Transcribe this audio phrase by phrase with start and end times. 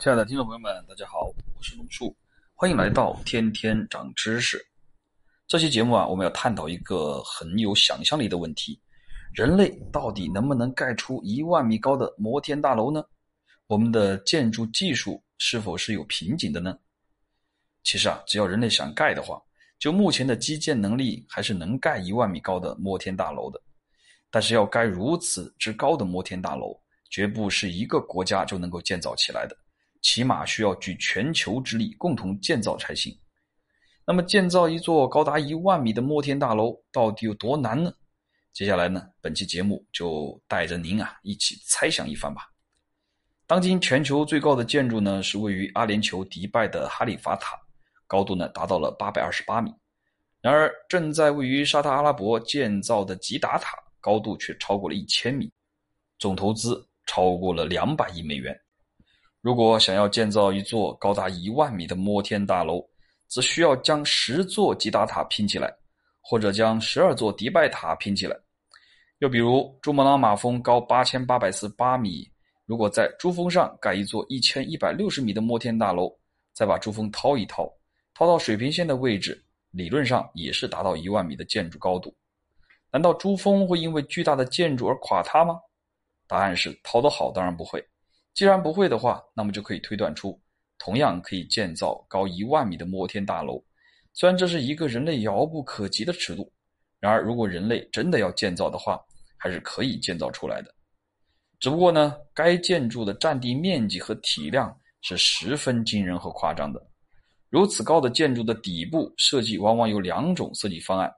[0.00, 2.16] 亲爱的听众朋友们，大家好，我是龙树，
[2.54, 4.58] 欢迎来到天天长知识。
[5.46, 8.80] 这期节目啊，我们要探讨一个很有想象力的问题：
[9.34, 13.04] 人类到底能不能盖出一万米高的摩天大楼呢？
[13.66, 16.78] 我们的建筑技术是否是有瓶颈的呢？
[17.84, 19.38] 其实啊，只要人类想盖的话，
[19.78, 23.60] 就目前的基建能力，还是能盖一万米高的摩天大楼的。
[24.30, 26.74] 但是要盖如此之高的摩天大楼，
[27.10, 29.54] 绝不是一个国家就能够建造起来的。
[30.02, 33.16] 起码需要举全球之力共同建造才行。
[34.06, 37.92] 那么，建造一座高达一万米的摩天大楼到底有多难呢？
[38.52, 42.50] 接下来呢，本期节目就带着您啊一起猜想一番吧。
[43.46, 47.56] 当今全球最高的建筑呢，是位于阿联酋迪拜的哈利法塔，
[48.08, 49.72] 高度呢达到了八百二十八米。
[50.40, 55.52] 然而，正在位于沙特阿拉伯建造的吉达塔，高度却超过了一千米，
[56.18, 58.58] 总投资超过了两百亿美元。
[59.42, 62.86] 如果想要建造一座高达一万米的摩天大楼，
[63.28, 65.74] 只需要将十座吉达塔拼起来，
[66.20, 68.36] 或者将十二座迪拜塔拼起来。
[69.20, 72.28] 又比如，珠穆朗玛峰高八千八百四十八米，
[72.66, 76.14] 如果在珠峰上盖一座一千一百六十米的摩天大楼，
[76.52, 77.66] 再把珠峰掏一掏，
[78.12, 82.14] 掏到水平线的位置，理论上也是达到一万米的建筑高度。
[82.90, 85.58] 难道珠峰会因为巨大的建筑而垮塌吗？
[86.26, 87.82] 答案是掏得好，当然不会。
[88.34, 90.40] 既然不会的话，那么就可以推断出，
[90.78, 93.62] 同样可以建造高一万米的摩天大楼。
[94.12, 96.52] 虽然这是一个人类遥不可及的尺度，
[96.98, 99.00] 然而如果人类真的要建造的话，
[99.36, 100.74] 还是可以建造出来的。
[101.58, 106.84] 只不过呢，该建筑的占地面积和体量是十分惊人和夸张的。
[107.50, 111.12] 如此高的建筑的底部设计往往有两种设计方案，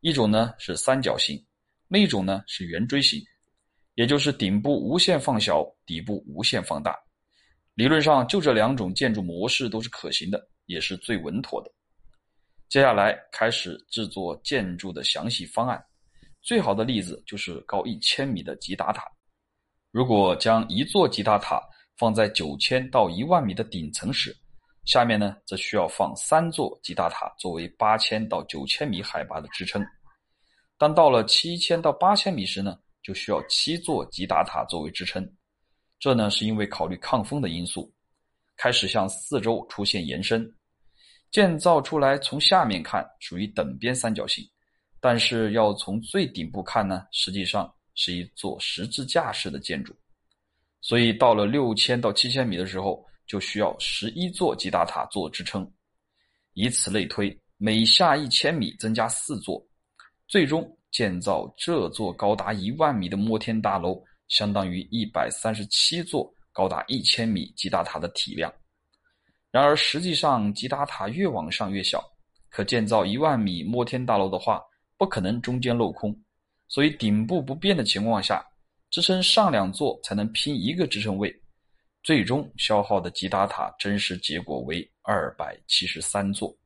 [0.00, 1.42] 一种呢是三角形，
[1.88, 3.20] 另一种呢是圆锥形。
[4.00, 6.98] 也就是顶部无限放小，底部无限放大。
[7.74, 11.70] 理论上，就这两种建筑模式都是可行的，也是最稳妥的。
[12.70, 15.84] 接下来开始制作建筑的详细方案。
[16.40, 19.04] 最好的例子就是高一千米的吉达塔。
[19.90, 21.60] 如果将一座吉达塔
[21.98, 24.34] 放在九千到一万米的顶层时，
[24.86, 29.84] 下面呢则需要放三座吉达塔作为八千到九千米海拔的支撑。
[30.78, 32.78] 当到了七千到八千米时呢？
[33.02, 35.26] 就需要七座吉达塔作为支撑，
[35.98, 37.90] 这呢是因为考虑抗风的因素，
[38.56, 40.46] 开始向四周出现延伸，
[41.30, 44.44] 建造出来从下面看属于等边三角形，
[45.00, 49.94] 但是要从最顶部看呢，实际上是一座十字架式的建筑，
[50.80, 55.66] 所以到了六千到七千米的时候，就需要十一座吉达塔做支撑，
[56.52, 59.66] 以此类推，每下一千米增加四座，
[60.28, 60.76] 最终。
[60.90, 68.52] 建造这座高达一万米的摩天大楼，相当于一百三十七座高达一千米吉达塔的体量。
[69.50, 72.02] 然而，实际上吉达塔越往上越小，
[72.48, 74.62] 可建造一万米摩天大楼的话，
[74.96, 76.16] 不可能中间镂空，
[76.68, 78.44] 所以顶部不变的情况下，
[78.90, 81.34] 支撑上两座才能拼一个支撑位。
[82.02, 86.56] 最终消耗的吉达塔真实结果为二百七十三座。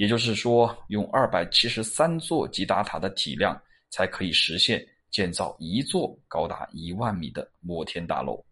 [0.00, 3.54] 也就是说，用二百七十三座吉达塔的体量，
[3.90, 8.42] 才可以实现建造一座高达一万米的摩天大楼。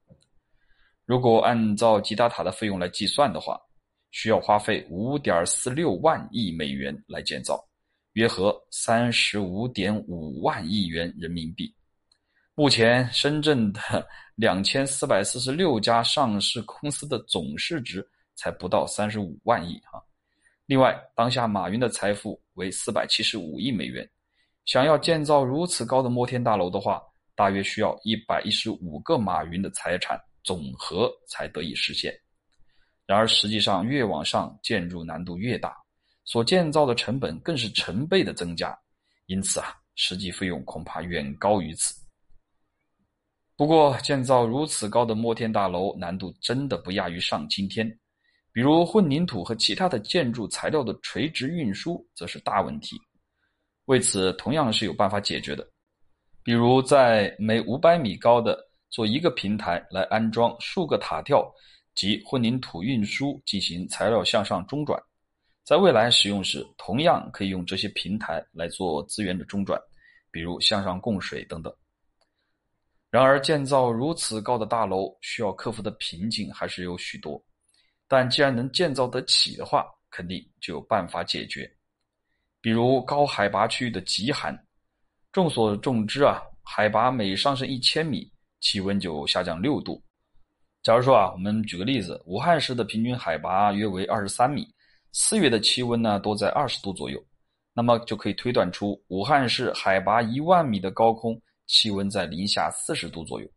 [1.07, 3.59] 如果按照吉达塔的费用来计算的话，
[4.11, 7.59] 需要花费五点四六万亿美元来建造，
[8.13, 11.75] 约合三十五点五万亿元人民币。
[12.57, 19.99] 目前，深圳的两千四百四十六家上市公司的总市值才不到三十五万亿哈。
[20.69, 24.07] 另外，当下马云的财富为四百七十五亿美元，
[24.67, 27.01] 想要建造如此高的摩天大楼的话，
[27.35, 32.15] 大约需要一百一十五个马云的财产总和才得以实现。
[33.07, 35.75] 然而，实际上越往上，建筑难度越大，
[36.27, 38.79] 所建造的成本更是成倍的增加，
[39.25, 41.95] 因此啊，实际费用恐怕远高于此。
[43.57, 47.99] 不过，建造如此高的摩天大楼，难度真的不亚于上青天。
[48.59, 53.01] 比如混凝土和其他的建筑材料的垂直运输，则是大问题。
[53.85, 55.65] 为此，同样是有办法解决的。
[56.43, 58.59] 比如，在每五百米高的
[58.91, 61.49] 做一个平台来安装数个塔吊
[61.95, 65.01] 及混凝土运输，进行材料向上中转。
[65.63, 69.81] 在未来使用时，同样可以用这些平台来做资源的中转，
[70.33, 71.73] 比如向上供水等等。
[73.09, 77.41] 然而，建造如此高的大楼，需要克服的瓶颈还是有许多。
[78.09, 81.71] 但既然能建造得起的话，肯定就有办法解决。
[82.61, 84.59] 比如高海拔区域的极寒，
[85.31, 88.29] 众所周知啊，海拔每上升一千米，
[88.61, 90.03] 气温就下降六度。
[90.83, 94.67] 假如说啊，我们举个例子，武汉市的平均海拔约为二十三米，
[95.13, 97.23] 四月的气温呢多在二十度左右，
[97.75, 103.49] 那么就可以推断出武汉市海拔一万米的高空气温在零下四十度左右。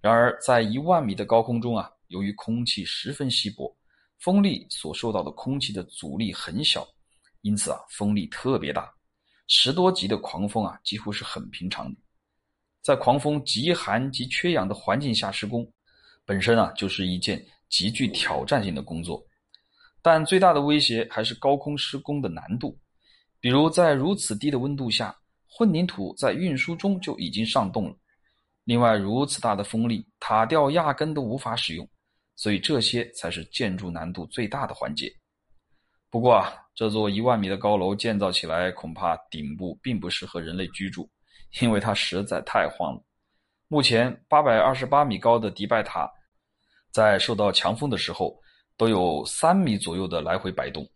[0.00, 3.76] 然而，在一万米的高空中啊，由于空气十分稀薄，
[4.20, 6.86] 风力所受到的空气的阻力很小，
[7.42, 8.88] 因此啊，风力特别大，
[9.48, 12.00] 十多级的狂风啊，几乎是很平常的。
[12.82, 15.68] 在狂风极寒及缺氧的环境下施工，
[16.24, 19.20] 本身啊就是一件极具挑战性的工作。
[20.00, 22.78] 但最大的威胁还是高空施工的难度，
[23.40, 25.16] 比如在如此低的温度下，
[25.48, 27.96] 混凝土在运输中就已经上冻了。
[28.64, 31.86] 另外，如此大的风力，塔吊压根都无法使用，
[32.36, 35.12] 所以这些才是建筑难度最大的环节。
[36.10, 41.10] 不过啊，这座一万米的高楼建造起来，恐怕顶部并不适合人类居住，
[41.60, 43.02] 因为它实在太晃了。
[43.68, 46.08] 目前，八百二十八米高的迪拜塔，
[46.92, 48.38] 在受到强风的时候，
[48.76, 50.88] 都有三米左右的来回摆动，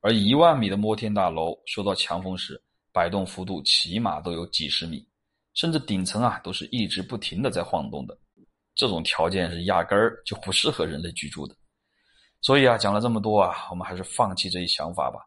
[0.00, 5.04] 而一万米的摩天大楼受到强风时，摆动幅度起码都有几十米。
[5.54, 8.16] 甚至顶层啊都是一直不停的在晃动的，
[8.80, 11.54] 这种条件是压根儿就不适合人类居住的。
[12.40, 15.20] 所以啊，讲了这么多啊，我们还是放弃这一想法吧。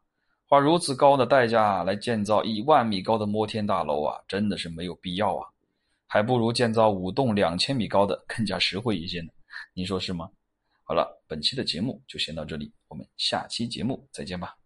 [0.47, 5.45] 花如此高的代价来建造一万米高的摩天大楼啊，真的是没有必要啊，
[6.07, 9.27] 还不如建造五栋两千米高的更加实惠一些呢。
[9.75, 10.27] 您说是吗？
[10.83, 14.62] 好了，本期的节目就先到这里，我们下期节目再见吧。